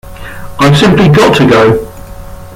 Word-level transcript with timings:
I’ve 0.59 0.75
simply 0.75 1.07
got 1.09 1.35
to 1.35 1.47
go. 1.47 1.91